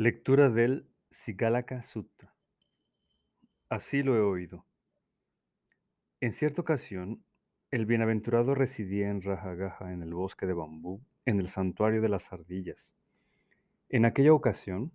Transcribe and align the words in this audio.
Lectura 0.00 0.48
del 0.48 0.86
Sigalaka 1.10 1.82
Sutta. 1.82 2.32
Así 3.68 4.04
lo 4.04 4.14
he 4.14 4.20
oído. 4.20 4.64
En 6.20 6.32
cierta 6.32 6.62
ocasión, 6.62 7.24
el 7.72 7.84
bienaventurado 7.84 8.54
residía 8.54 9.10
en 9.10 9.22
Rajagaha, 9.22 9.92
en 9.92 10.04
el 10.04 10.14
bosque 10.14 10.46
de 10.46 10.52
bambú, 10.52 11.00
en 11.26 11.40
el 11.40 11.48
santuario 11.48 12.00
de 12.00 12.08
las 12.08 12.32
ardillas. 12.32 12.94
En 13.88 14.04
aquella 14.04 14.32
ocasión, 14.32 14.92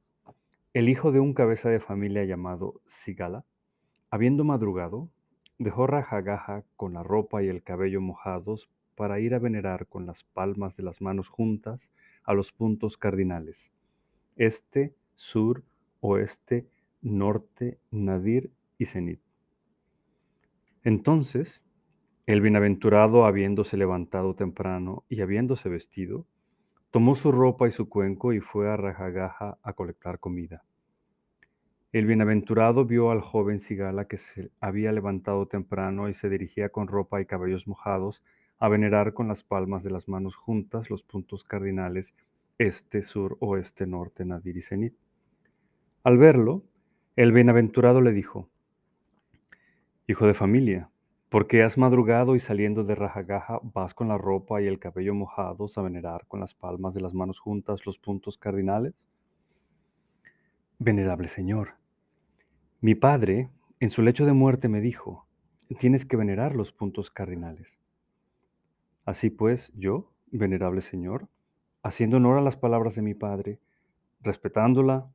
el 0.74 0.88
hijo 0.88 1.12
de 1.12 1.20
un 1.20 1.34
cabeza 1.34 1.70
de 1.70 1.82
familia 1.82 2.24
llamado 2.24 2.80
Sigala, 2.86 3.44
habiendo 4.10 4.46
madrugado, 4.46 5.10
dejó 5.58 5.86
Rajagaha 5.86 6.64
con 6.78 6.94
la 6.94 7.04
ropa 7.04 7.44
y 7.44 7.50
el 7.50 7.62
cabello 7.62 8.00
mojados 8.00 8.70
para 8.96 9.20
ir 9.20 9.34
a 9.34 9.40
venerar 9.40 9.86
con 9.86 10.06
las 10.06 10.24
palmas 10.24 10.78
de 10.78 10.84
las 10.84 11.02
manos 11.02 11.28
juntas 11.28 11.92
a 12.24 12.34
los 12.34 12.54
puntos 12.54 12.96
cardinales, 12.96 13.73
este, 14.36 14.96
sur, 15.16 15.64
oeste, 16.02 16.68
norte, 17.02 17.80
nadir 17.92 18.52
y 18.78 18.86
cenit. 18.86 19.22
Entonces, 20.84 21.64
el 22.26 22.42
bienaventurado, 22.42 23.26
habiéndose 23.26 23.78
levantado 23.78 24.36
temprano 24.36 25.04
y 25.10 25.22
habiéndose 25.22 25.70
vestido, 25.70 26.26
tomó 26.92 27.16
su 27.16 27.32
ropa 27.32 27.68
y 27.68 27.72
su 27.72 27.90
cuenco 27.90 28.34
y 28.34 28.40
fue 28.40 28.70
a 28.70 28.78
Rajagaha 28.78 29.58
a 29.62 29.74
colectar 29.74 30.20
comida. 30.20 30.64
El 31.92 32.06
bienaventurado 32.06 32.86
vio 32.86 33.12
al 33.12 33.22
joven 33.22 33.60
Sigala 33.60 34.06
que 34.06 34.18
se 34.18 34.52
había 34.60 34.92
levantado 34.92 35.48
temprano 35.48 36.10
y 36.10 36.14
se 36.14 36.30
dirigía 36.30 36.70
con 36.70 36.88
ropa 36.88 37.22
y 37.22 37.26
cabellos 37.26 37.68
mojados 37.68 38.24
a 38.58 38.68
venerar 38.68 39.14
con 39.14 39.28
las 39.28 39.44
palmas 39.44 39.84
de 39.84 39.92
las 39.92 40.08
manos 40.08 40.36
juntas 40.36 40.90
los 40.90 41.04
puntos 41.04 41.44
cardinales 41.44 42.16
este, 42.58 43.02
sur, 43.02 43.38
oeste, 43.40 43.86
norte, 43.88 44.26
nadir 44.26 44.58
y 44.58 44.62
cenit. 44.62 44.96
Al 46.04 46.18
verlo, 46.18 46.64
el 47.16 47.32
bienaventurado 47.32 48.02
le 48.02 48.12
dijo, 48.12 48.50
Hijo 50.06 50.28
de 50.28 50.34
familia, 50.34 50.90
¿por 51.30 51.48
qué 51.48 51.64
has 51.64 51.78
madrugado 51.78 52.36
y 52.36 52.40
saliendo 52.40 52.84
de 52.84 52.94
Rajagaha 52.94 53.62
vas 53.64 53.94
con 53.94 54.10
la 54.10 54.18
ropa 54.18 54.62
y 54.62 54.68
el 54.68 54.80
cabello 54.80 55.16
mojados 55.16 55.78
a 55.78 55.82
venerar 55.82 56.28
con 56.28 56.42
las 56.42 56.54
palmas 56.54 56.94
de 56.94 57.02
las 57.02 57.14
manos 57.14 57.40
juntas 57.40 57.86
los 57.86 58.00
puntos 58.00 58.38
cardinales? 58.38 58.94
Venerable 60.78 61.30
Señor, 61.30 61.76
mi 62.82 62.96
padre 62.96 63.50
en 63.80 63.90
su 63.90 64.02
lecho 64.02 64.26
de 64.26 64.34
muerte 64.34 64.68
me 64.68 64.82
dijo, 64.82 65.26
tienes 65.80 66.06
que 66.06 66.18
venerar 66.18 66.56
los 66.56 66.74
puntos 66.74 67.10
cardinales. 67.10 67.80
Así 69.06 69.30
pues, 69.30 69.72
yo, 69.76 70.12
venerable 70.32 70.82
Señor, 70.82 71.30
haciendo 71.84 72.18
honor 72.18 72.40
a 72.40 72.42
las 72.42 72.58
palabras 72.58 72.96
de 72.96 73.04
mi 73.04 73.14
padre, 73.14 73.60
respetándola, 74.22 75.08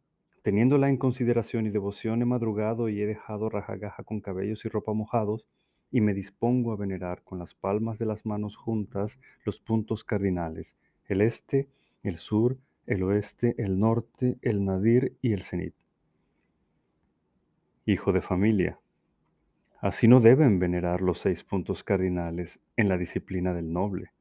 Teniéndola 0.42 0.88
en 0.88 0.97
consideración 0.97 1.66
y 1.66 1.70
devoción 1.70 2.22
he 2.22 2.25
madrugado 2.25 2.88
y 2.88 3.02
he 3.02 3.06
dejado 3.06 3.50
rajagaja 3.50 4.05
con 4.05 4.20
cabellos 4.20 4.64
y 4.64 4.69
ropa 4.69 4.92
mojados, 4.94 5.47
y 5.91 6.00
me 6.00 6.14
dispongo 6.14 6.72
a 6.72 6.77
venerar 6.77 7.22
con 7.22 7.38
las 7.38 7.55
palmas 7.55 7.98
de 7.98 8.06
las 8.06 8.25
manos 8.25 8.56
juntas 8.56 9.19
los 9.44 9.58
puntos 9.58 10.05
cardinales, 10.05 10.77
el 11.06 11.22
este, 11.22 11.69
el 12.02 12.16
sur, 12.16 12.56
el 12.86 13.03
oeste, 13.03 13.55
el 13.58 13.78
norte, 13.78 14.38
el 14.42 14.64
nadir 14.64 15.16
y 15.20 15.32
el 15.32 15.42
cenit. 15.42 15.75
Hijo 17.84 18.12
de 18.12 18.22
familia, 18.22 18.78
así 19.80 20.08
no 20.08 20.20
deben 20.20 20.58
venerar 20.58 21.00
los 21.00 21.19
seis 21.19 21.42
puntos 21.42 21.84
cardinales 21.84 22.60
en 22.77 22.88
la 22.88 22.97
disciplina 22.97 23.53
del 23.53 23.72
noble. 23.72 24.12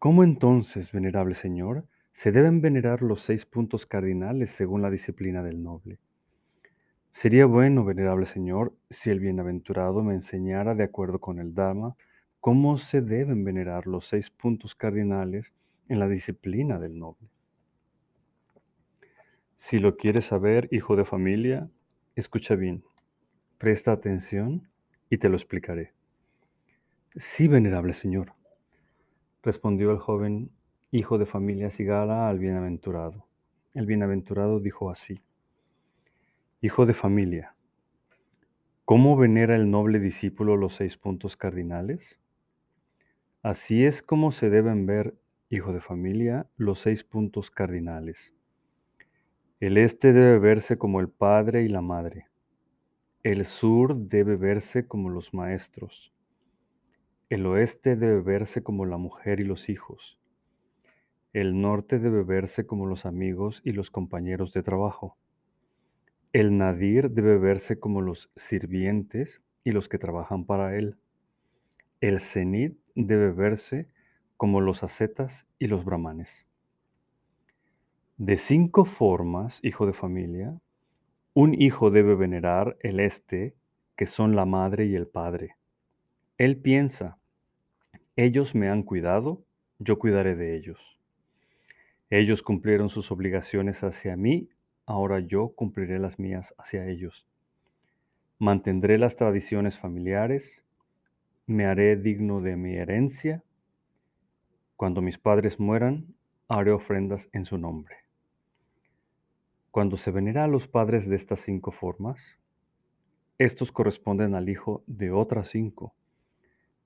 ¿Cómo 0.00 0.24
entonces, 0.24 0.92
venerable 0.92 1.34
Señor, 1.34 1.84
se 2.10 2.32
deben 2.32 2.62
venerar 2.62 3.02
los 3.02 3.20
seis 3.20 3.44
puntos 3.44 3.84
cardinales 3.84 4.50
según 4.50 4.80
la 4.80 4.90
disciplina 4.90 5.42
del 5.42 5.62
noble. 5.62 5.98
Sería 7.10 7.44
bueno, 7.44 7.84
venerable 7.84 8.24
Señor, 8.24 8.74
si 8.88 9.10
el 9.10 9.20
bienaventurado 9.20 10.02
me 10.02 10.14
enseñara 10.14 10.74
de 10.74 10.84
acuerdo 10.84 11.18
con 11.18 11.38
el 11.38 11.52
Dharma 11.52 11.96
cómo 12.40 12.78
se 12.78 13.02
deben 13.02 13.44
venerar 13.44 13.86
los 13.86 14.06
seis 14.06 14.30
puntos 14.30 14.74
cardinales 14.74 15.52
en 15.90 15.98
la 15.98 16.08
disciplina 16.08 16.78
del 16.78 16.98
noble. 16.98 17.28
Si 19.56 19.80
lo 19.80 19.98
quieres 19.98 20.24
saber, 20.24 20.66
hijo 20.70 20.96
de 20.96 21.04
familia, 21.04 21.68
escucha 22.16 22.54
bien, 22.54 22.84
presta 23.58 23.92
atención 23.92 24.70
y 25.10 25.18
te 25.18 25.28
lo 25.28 25.36
explicaré. 25.36 25.92
Sí, 27.16 27.48
venerable 27.48 27.92
Señor, 27.92 28.32
respondió 29.42 29.90
el 29.90 29.98
joven 29.98 30.50
hijo 30.90 31.18
de 31.18 31.26
familia 31.26 31.70
Sigala 31.70 32.28
al 32.28 32.38
bienaventurado. 32.38 33.26
El 33.74 33.86
bienaventurado 33.86 34.60
dijo 34.60 34.90
así, 34.90 35.20
Hijo 36.60 36.84
de 36.84 36.92
familia, 36.92 37.54
¿cómo 38.84 39.16
venera 39.16 39.56
el 39.56 39.70
noble 39.70 39.98
discípulo 39.98 40.56
los 40.56 40.74
seis 40.74 40.96
puntos 40.96 41.36
cardinales? 41.36 42.18
Así 43.42 43.84
es 43.84 44.02
como 44.02 44.32
se 44.32 44.50
deben 44.50 44.84
ver, 44.84 45.14
hijo 45.48 45.72
de 45.72 45.80
familia, 45.80 46.46
los 46.56 46.80
seis 46.80 47.04
puntos 47.04 47.50
cardinales. 47.50 48.34
El 49.60 49.78
este 49.78 50.12
debe 50.12 50.38
verse 50.38 50.76
como 50.76 51.00
el 51.00 51.08
padre 51.08 51.62
y 51.62 51.68
la 51.68 51.80
madre. 51.80 52.26
El 53.22 53.44
sur 53.44 53.96
debe 53.96 54.36
verse 54.36 54.86
como 54.86 55.08
los 55.08 55.32
maestros. 55.32 56.12
El 57.30 57.46
oeste 57.46 57.94
debe 57.94 58.20
verse 58.22 58.64
como 58.64 58.86
la 58.86 58.96
mujer 58.96 59.38
y 59.38 59.44
los 59.44 59.68
hijos. 59.68 60.18
El 61.32 61.60
norte 61.60 62.00
debe 62.00 62.24
verse 62.24 62.66
como 62.66 62.86
los 62.86 63.06
amigos 63.06 63.62
y 63.64 63.70
los 63.70 63.92
compañeros 63.92 64.52
de 64.52 64.64
trabajo. 64.64 65.16
El 66.32 66.58
nadir 66.58 67.08
debe 67.12 67.38
verse 67.38 67.78
como 67.78 68.00
los 68.00 68.32
sirvientes 68.34 69.42
y 69.62 69.70
los 69.70 69.88
que 69.88 69.96
trabajan 69.96 70.44
para 70.44 70.76
él. 70.76 70.96
El 72.00 72.18
cenit 72.18 72.76
debe 72.96 73.30
verse 73.30 73.86
como 74.36 74.60
los 74.60 74.82
ascetas 74.82 75.46
y 75.60 75.68
los 75.68 75.84
brahmanes. 75.84 76.44
De 78.16 78.36
cinco 78.38 78.84
formas, 78.84 79.60
hijo 79.62 79.86
de 79.86 79.92
familia, 79.92 80.60
un 81.34 81.54
hijo 81.54 81.92
debe 81.92 82.16
venerar 82.16 82.76
el 82.80 82.98
este, 82.98 83.54
que 83.94 84.06
son 84.06 84.34
la 84.34 84.46
madre 84.46 84.86
y 84.86 84.96
el 84.96 85.06
padre. 85.06 85.54
Él 86.38 86.56
piensa, 86.56 87.19
ellos 88.22 88.54
me 88.54 88.68
han 88.68 88.82
cuidado, 88.82 89.46
yo 89.78 89.98
cuidaré 89.98 90.36
de 90.36 90.54
ellos. 90.54 90.78
Ellos 92.10 92.42
cumplieron 92.42 92.90
sus 92.90 93.10
obligaciones 93.10 93.82
hacia 93.82 94.14
mí, 94.14 94.50
ahora 94.84 95.20
yo 95.20 95.54
cumpliré 95.54 95.98
las 95.98 96.18
mías 96.18 96.54
hacia 96.58 96.86
ellos. 96.86 97.26
Mantendré 98.38 98.98
las 98.98 99.16
tradiciones 99.16 99.78
familiares, 99.78 100.62
me 101.46 101.64
haré 101.64 101.96
digno 101.96 102.42
de 102.42 102.56
mi 102.56 102.74
herencia. 102.74 103.42
Cuando 104.76 105.00
mis 105.00 105.16
padres 105.16 105.58
mueran, 105.58 106.14
haré 106.46 106.72
ofrendas 106.72 107.30
en 107.32 107.46
su 107.46 107.56
nombre. 107.56 107.96
Cuando 109.70 109.96
se 109.96 110.10
venera 110.10 110.44
a 110.44 110.48
los 110.48 110.68
padres 110.68 111.08
de 111.08 111.16
estas 111.16 111.40
cinco 111.40 111.70
formas, 111.70 112.38
estos 113.38 113.72
corresponden 113.72 114.34
al 114.34 114.50
hijo 114.50 114.84
de 114.86 115.10
otras 115.10 115.48
cinco. 115.48 115.94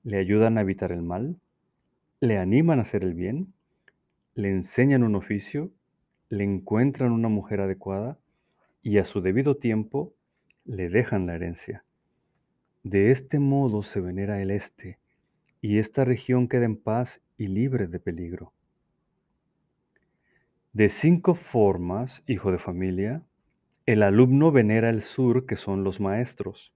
Le 0.05 0.19
ayudan 0.19 0.59
a 0.59 0.61
evitar 0.61 0.93
el 0.93 1.03
mal, 1.03 1.37
le 2.21 2.39
animan 2.39 2.79
a 2.79 2.83
hacer 2.83 3.03
el 3.03 3.15
bien 3.15 3.53
le 4.35 4.51
enseñan 4.51 5.05
un 5.05 5.15
oficio, 5.15 5.71
le 6.29 6.45
encuentran 6.45 7.13
una 7.13 7.29
mujer 7.29 7.61
adecuada 7.61 8.19
y 8.83 8.99
a 8.99 9.05
su 9.05 9.21
debido 9.21 9.57
tiempo 9.57 10.13
le 10.65 10.89
dejan 10.89 11.27
la 11.27 11.37
herencia. 11.37 11.85
De 12.83 13.11
este 13.11 13.39
modo 13.39 13.83
se 13.83 14.01
venera 14.01 14.43
el 14.43 14.51
este, 14.51 14.99
y 15.61 15.79
esta 15.79 16.05
región 16.05 16.49
queda 16.49 16.65
en 16.65 16.77
paz 16.77 17.23
y 17.39 17.47
libre 17.47 17.87
de 17.87 18.01
peligro. 18.01 18.53
De 20.73 20.89
cinco 20.89 21.35
formas, 21.35 22.25
hijo 22.27 22.51
de 22.51 22.59
familia, 22.59 23.23
el 23.87 24.03
alumno 24.03 24.51
venera 24.51 24.91
el 24.91 25.03
sur, 25.03 25.47
que 25.47 25.57
son 25.57 25.85
los 25.85 26.01
maestros, 26.01 26.75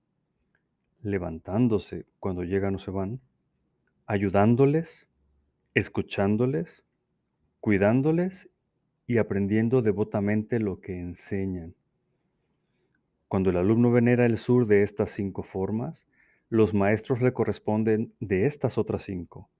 levantándose 1.10 2.06
cuando 2.20 2.44
llegan 2.44 2.74
o 2.74 2.78
se 2.78 2.90
van, 2.90 3.20
ayudándoles, 4.06 5.08
escuchándoles, 5.74 6.84
cuidándoles 7.60 8.50
y 9.06 9.18
aprendiendo 9.18 9.82
devotamente 9.82 10.58
lo 10.58 10.80
que 10.80 10.98
enseñan. 10.98 11.74
Cuando 13.28 13.50
el 13.50 13.56
alumno 13.58 13.90
venera 13.90 14.24
el 14.24 14.38
sur 14.38 14.66
de 14.66 14.82
estas 14.82 15.10
cinco 15.10 15.42
formas, 15.42 16.06
los 16.48 16.72
maestros 16.72 17.20
le 17.20 17.32
corresponden 17.32 18.14
de 18.20 18.46
estas 18.46 18.78
otras 18.78 19.02
cinco, 19.02 19.50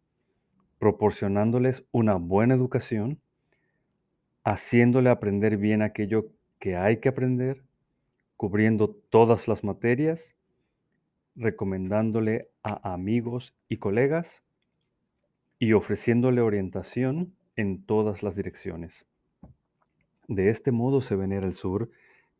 proporcionándoles 0.78 1.86
una 1.92 2.14
buena 2.14 2.54
educación, 2.54 3.20
haciéndole 4.44 5.10
aprender 5.10 5.58
bien 5.58 5.82
aquello 5.82 6.32
que 6.58 6.76
hay 6.76 7.00
que 7.00 7.10
aprender, 7.10 7.62
cubriendo 8.36 8.88
todas 9.10 9.48
las 9.48 9.64
materias, 9.64 10.34
recomendándole 11.38 12.50
a 12.62 12.92
amigos 12.92 13.54
y 13.68 13.76
colegas 13.76 14.42
y 15.58 15.72
ofreciéndole 15.72 16.40
orientación 16.40 17.34
en 17.56 17.84
todas 17.84 18.22
las 18.22 18.36
direcciones. 18.36 19.06
De 20.26 20.50
este 20.50 20.72
modo 20.72 21.00
se 21.00 21.16
venera 21.16 21.46
el 21.46 21.54
sur 21.54 21.90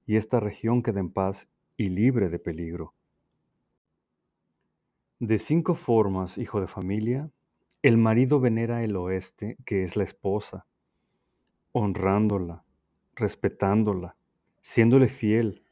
y 0.05 0.17
esta 0.17 0.41
región 0.41 0.83
queda 0.83 1.01
en 1.01 1.11
paz 1.11 1.49
y 1.77 1.89
libre 1.89 2.29
de 2.29 2.39
peligro. 2.39 2.93
De 5.21 5.39
cinco 5.39 5.75
formas, 5.75 6.37
hijo 6.37 6.61
de 6.61 6.67
familia, 6.67 7.31
el 7.83 7.97
marido 7.97 8.41
venera 8.41 8.83
el 8.83 8.97
oeste, 8.97 9.57
que 9.65 9.85
es 9.85 9.97
la 9.97 10.05
esposa, 10.05 10.67
honrándola, 11.73 12.65
respetándola, 13.15 14.17
siéndole 14.61 15.09
fiel, 15.09 15.63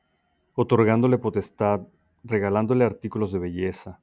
otorgándole 0.55 1.19
potestad, 1.19 1.87
regalándole 2.27 2.85
artículos 2.85 3.33
de 3.33 3.39
belleza. 3.39 4.01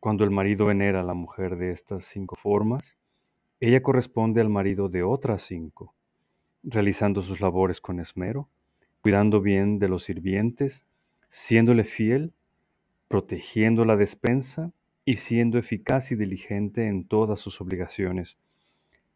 Cuando 0.00 0.24
el 0.24 0.30
marido 0.30 0.66
venera 0.66 1.00
a 1.00 1.04
la 1.04 1.14
mujer 1.14 1.56
de 1.56 1.70
estas 1.70 2.04
cinco 2.04 2.36
formas, 2.36 2.98
ella 3.60 3.82
corresponde 3.82 4.40
al 4.40 4.48
marido 4.48 4.88
de 4.88 5.02
otras 5.02 5.42
cinco, 5.42 5.94
realizando 6.62 7.22
sus 7.22 7.40
labores 7.40 7.80
con 7.80 8.00
esmero, 8.00 8.48
cuidando 9.02 9.40
bien 9.40 9.78
de 9.78 9.88
los 9.88 10.04
sirvientes, 10.04 10.84
siéndole 11.28 11.84
fiel, 11.84 12.32
protegiendo 13.06 13.84
la 13.84 13.96
despensa 13.96 14.72
y 15.04 15.16
siendo 15.16 15.58
eficaz 15.58 16.12
y 16.12 16.16
diligente 16.16 16.86
en 16.86 17.06
todas 17.06 17.40
sus 17.40 17.60
obligaciones. 17.60 18.36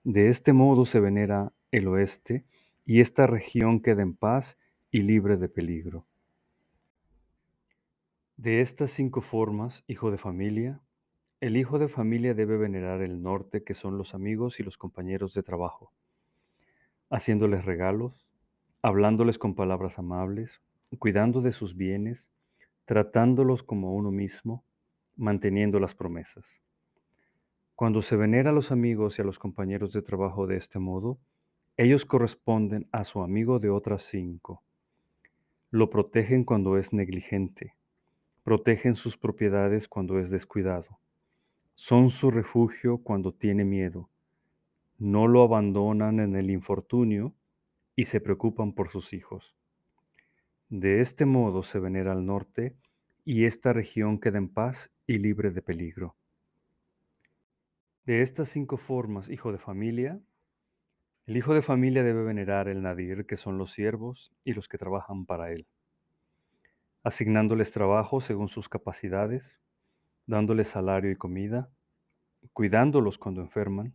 De 0.04 0.28
este 0.28 0.52
modo 0.52 0.84
se 0.84 1.00
venera 1.00 1.52
el 1.70 1.88
oeste 1.88 2.44
y 2.84 3.00
esta 3.00 3.26
región 3.26 3.80
queda 3.80 4.02
en 4.02 4.14
paz 4.14 4.58
y 4.90 5.02
libre 5.02 5.36
de 5.36 5.48
peligro. 5.48 6.06
De 8.42 8.60
estas 8.60 8.90
cinco 8.90 9.20
formas, 9.20 9.84
hijo 9.86 10.10
de 10.10 10.18
familia, 10.18 10.80
el 11.40 11.56
hijo 11.56 11.78
de 11.78 11.86
familia 11.86 12.34
debe 12.34 12.56
venerar 12.56 13.00
el 13.00 13.22
norte, 13.22 13.62
que 13.62 13.72
son 13.72 13.96
los 13.96 14.16
amigos 14.16 14.58
y 14.58 14.64
los 14.64 14.76
compañeros 14.76 15.32
de 15.34 15.44
trabajo, 15.44 15.92
haciéndoles 17.08 17.64
regalos, 17.64 18.26
hablándoles 18.82 19.38
con 19.38 19.54
palabras 19.54 20.00
amables, 20.00 20.60
cuidando 20.98 21.40
de 21.40 21.52
sus 21.52 21.76
bienes, 21.76 22.32
tratándolos 22.84 23.62
como 23.62 23.94
uno 23.94 24.10
mismo, 24.10 24.64
manteniendo 25.14 25.78
las 25.78 25.94
promesas. 25.94 26.44
Cuando 27.76 28.02
se 28.02 28.16
venera 28.16 28.50
a 28.50 28.52
los 28.52 28.72
amigos 28.72 29.20
y 29.20 29.22
a 29.22 29.24
los 29.24 29.38
compañeros 29.38 29.92
de 29.92 30.02
trabajo 30.02 30.48
de 30.48 30.56
este 30.56 30.80
modo, 30.80 31.20
ellos 31.76 32.04
corresponden 32.04 32.88
a 32.90 33.04
su 33.04 33.22
amigo 33.22 33.60
de 33.60 33.70
otras 33.70 34.02
cinco. 34.02 34.64
Lo 35.70 35.90
protegen 35.90 36.42
cuando 36.42 36.76
es 36.76 36.92
negligente, 36.92 37.76
protegen 38.42 38.94
sus 38.94 39.16
propiedades 39.16 39.88
cuando 39.88 40.18
es 40.18 40.30
descuidado, 40.30 40.98
son 41.74 42.10
su 42.10 42.30
refugio 42.30 42.98
cuando 42.98 43.32
tiene 43.32 43.64
miedo, 43.64 44.08
no 44.98 45.26
lo 45.26 45.42
abandonan 45.42 46.20
en 46.20 46.36
el 46.36 46.50
infortunio 46.50 47.34
y 47.96 48.04
se 48.04 48.20
preocupan 48.20 48.72
por 48.72 48.90
sus 48.90 49.12
hijos. 49.12 49.56
De 50.68 51.00
este 51.00 51.26
modo 51.26 51.62
se 51.62 51.78
venera 51.78 52.12
al 52.12 52.24
norte 52.24 52.76
y 53.24 53.44
esta 53.44 53.72
región 53.72 54.18
queda 54.18 54.38
en 54.38 54.48
paz 54.48 54.90
y 55.06 55.18
libre 55.18 55.50
de 55.50 55.62
peligro. 55.62 56.16
De 58.04 58.22
estas 58.22 58.48
cinco 58.48 58.76
formas, 58.76 59.28
hijo 59.28 59.52
de 59.52 59.58
familia, 59.58 60.20
el 61.26 61.36
hijo 61.36 61.54
de 61.54 61.62
familia 61.62 62.02
debe 62.02 62.24
venerar 62.24 62.68
el 62.68 62.82
nadir, 62.82 63.26
que 63.26 63.36
son 63.36 63.56
los 63.58 63.72
siervos 63.72 64.32
y 64.44 64.54
los 64.54 64.68
que 64.68 64.78
trabajan 64.78 65.24
para 65.24 65.52
él, 65.52 65.66
asignándoles 67.02 67.72
trabajo 67.72 68.20
según 68.20 68.48
sus 68.48 68.68
capacidades, 68.68 69.58
dándoles 70.26 70.68
salario 70.68 71.10
y 71.10 71.16
comida, 71.16 71.70
cuidándolos 72.52 73.18
cuando 73.18 73.40
enferman, 73.40 73.94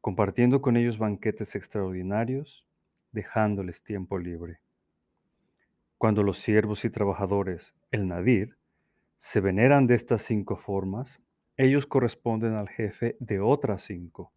compartiendo 0.00 0.60
con 0.60 0.76
ellos 0.76 0.98
banquetes 0.98 1.54
extraordinarios, 1.56 2.66
dejándoles 3.12 3.82
tiempo 3.82 4.18
libre. 4.18 4.60
Cuando 5.96 6.22
los 6.22 6.38
siervos 6.38 6.84
y 6.84 6.90
trabajadores, 6.90 7.74
el 7.90 8.06
nadir, 8.06 8.56
se 9.16 9.40
veneran 9.40 9.86
de 9.86 9.96
estas 9.96 10.22
cinco 10.22 10.56
formas, 10.56 11.20
ellos 11.56 11.86
corresponden 11.86 12.54
al 12.54 12.68
jefe 12.68 13.16
de 13.18 13.40
otras 13.40 13.82
cinco 13.82 14.32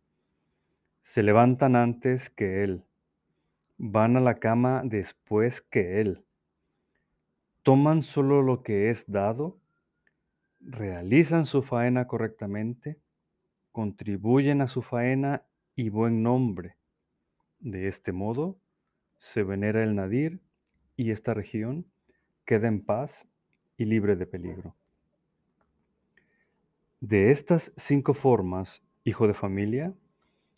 se 1.01 1.23
levantan 1.23 1.75
antes 1.75 2.29
que 2.29 2.63
Él, 2.63 2.83
van 3.77 4.17
a 4.17 4.19
la 4.19 4.35
cama 4.35 4.81
después 4.85 5.61
que 5.61 5.99
Él, 5.99 6.23
toman 7.63 8.01
solo 8.01 8.41
lo 8.41 8.63
que 8.63 8.89
es 8.89 9.11
dado, 9.11 9.59
realizan 10.59 11.45
su 11.45 11.61
faena 11.61 12.07
correctamente, 12.07 12.99
contribuyen 13.71 14.61
a 14.61 14.67
su 14.67 14.81
faena 14.81 15.43
y 15.75 15.89
buen 15.89 16.23
nombre. 16.23 16.77
De 17.59 17.87
este 17.87 18.11
modo, 18.11 18.57
se 19.17 19.43
venera 19.43 19.83
el 19.83 19.95
nadir 19.95 20.39
y 20.95 21.11
esta 21.11 21.33
región 21.33 21.85
queda 22.45 22.67
en 22.67 22.83
paz 22.83 23.27
y 23.77 23.85
libre 23.85 24.15
de 24.15 24.25
peligro. 24.25 24.75
De 26.99 27.31
estas 27.31 27.71
cinco 27.77 28.13
formas, 28.13 28.83
hijo 29.03 29.27
de 29.27 29.33
familia, 29.33 29.93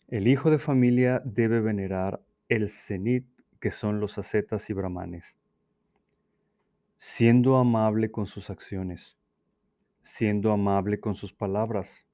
el 0.08 0.28
hijo 0.28 0.50
de 0.50 0.58
familia 0.58 1.22
debe 1.24 1.60
venerar 1.60 2.22
el 2.48 2.68
cenit, 2.68 3.26
que 3.60 3.70
son 3.70 4.00
los 4.00 4.18
ascetas 4.18 4.68
y 4.68 4.74
brahmanes, 4.74 5.34
siendo 6.96 7.56
amable 7.56 8.10
con 8.10 8.26
sus 8.26 8.50
acciones, 8.50 9.16
siendo 10.02 10.52
amable 10.52 11.00
con 11.00 11.14
sus 11.14 11.32
palabras, 11.32 12.06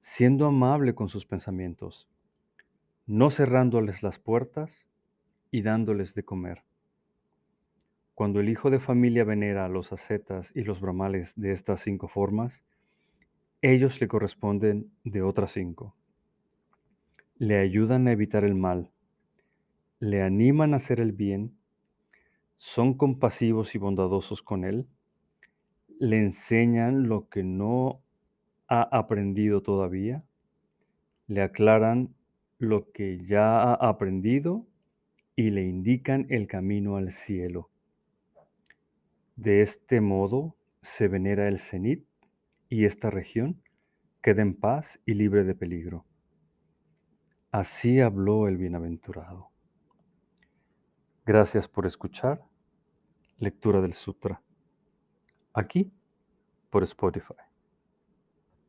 siendo 0.00 0.46
amable 0.46 0.94
con 0.94 1.08
sus 1.08 1.26
pensamientos, 1.26 2.08
no 3.06 3.30
cerrándoles 3.30 4.02
las 4.02 4.18
puertas 4.18 4.86
y 5.50 5.62
dándoles 5.62 6.14
de 6.14 6.24
comer. 6.24 6.64
Cuando 8.14 8.40
el 8.40 8.48
hijo 8.48 8.70
de 8.70 8.80
familia 8.80 9.24
venera 9.24 9.66
a 9.66 9.68
los 9.68 9.92
ascetas 9.92 10.50
y 10.54 10.62
los 10.62 10.80
brahmanes 10.80 11.34
de 11.36 11.52
estas 11.52 11.80
cinco 11.80 12.08
formas, 12.08 12.64
ellos 13.62 14.00
le 14.00 14.08
corresponden 14.08 14.90
de 15.04 15.22
otras 15.22 15.52
cinco 15.52 15.96
le 17.38 17.58
ayudan 17.58 18.08
a 18.08 18.12
evitar 18.12 18.44
el 18.44 18.54
mal, 18.54 18.90
le 20.00 20.22
animan 20.22 20.72
a 20.72 20.76
hacer 20.76 21.00
el 21.00 21.12
bien, 21.12 21.58
son 22.56 22.94
compasivos 22.94 23.74
y 23.74 23.78
bondadosos 23.78 24.42
con 24.42 24.64
él, 24.64 24.86
le 25.98 26.18
enseñan 26.18 27.08
lo 27.08 27.28
que 27.28 27.42
no 27.42 28.02
ha 28.68 28.82
aprendido 28.82 29.62
todavía, 29.62 30.24
le 31.26 31.42
aclaran 31.42 32.14
lo 32.58 32.90
que 32.92 33.24
ya 33.24 33.62
ha 33.62 33.74
aprendido 33.74 34.66
y 35.34 35.50
le 35.50 35.64
indican 35.64 36.26
el 36.30 36.46
camino 36.46 36.96
al 36.96 37.12
cielo. 37.12 37.70
De 39.36 39.60
este 39.60 40.00
modo 40.00 40.56
se 40.80 41.08
venera 41.08 41.48
el 41.48 41.58
cenit 41.58 42.06
y 42.68 42.84
esta 42.84 43.10
región 43.10 43.62
queda 44.22 44.42
en 44.42 44.54
paz 44.54 45.00
y 45.04 45.14
libre 45.14 45.44
de 45.44 45.54
peligro. 45.54 46.06
Así 47.50 48.00
habló 48.00 48.48
el 48.48 48.56
bienaventurado. 48.56 49.50
Gracias 51.26 51.66
por 51.66 51.86
escuchar. 51.86 52.46
Lectura 53.38 53.80
del 53.80 53.94
Sutra. 53.94 54.40
Aquí 55.52 55.92
por 56.70 56.84
Spotify. 56.84 57.34